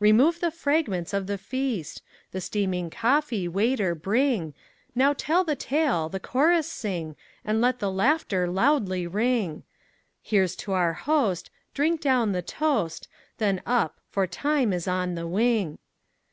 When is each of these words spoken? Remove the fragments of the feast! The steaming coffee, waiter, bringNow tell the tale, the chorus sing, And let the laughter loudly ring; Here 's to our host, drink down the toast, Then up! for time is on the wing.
Remove 0.00 0.40
the 0.40 0.50
fragments 0.50 1.14
of 1.14 1.28
the 1.28 1.38
feast! 1.38 2.02
The 2.32 2.40
steaming 2.40 2.90
coffee, 2.90 3.46
waiter, 3.46 3.94
bringNow 3.94 5.14
tell 5.16 5.44
the 5.44 5.54
tale, 5.54 6.08
the 6.08 6.18
chorus 6.18 6.66
sing, 6.66 7.14
And 7.44 7.60
let 7.60 7.78
the 7.78 7.88
laughter 7.88 8.48
loudly 8.48 9.06
ring; 9.06 9.62
Here 10.22 10.48
's 10.48 10.56
to 10.56 10.72
our 10.72 10.94
host, 10.94 11.50
drink 11.72 12.00
down 12.00 12.32
the 12.32 12.42
toast, 12.42 13.06
Then 13.38 13.62
up! 13.64 14.00
for 14.08 14.26
time 14.26 14.72
is 14.72 14.88
on 14.88 15.14
the 15.14 15.28
wing. 15.28 15.78